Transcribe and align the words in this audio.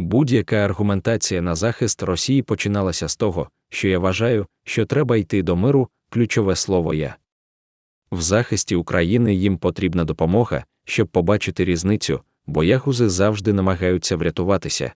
Будь-яка 0.00 0.56
аргументація 0.56 1.42
на 1.42 1.54
захист 1.54 2.02
Росії 2.02 2.42
починалася 2.42 3.08
з 3.08 3.16
того, 3.16 3.48
що 3.68 3.88
я 3.88 3.98
вважаю, 3.98 4.46
що 4.64 4.86
треба 4.86 5.16
йти 5.16 5.42
до 5.42 5.56
миру, 5.56 5.88
ключове 6.10 6.56
слово 6.56 6.94
я. 6.94 7.16
В 8.12 8.20
захисті 8.20 8.76
України 8.76 9.34
їм 9.34 9.58
потрібна 9.58 10.04
допомога, 10.04 10.64
щоб 10.84 11.08
побачити 11.08 11.64
різницю, 11.64 12.20
бо 12.46 12.64
ягузи 12.64 13.08
завжди 13.08 13.52
намагаються 13.52 14.16
врятуватися, 14.16 14.92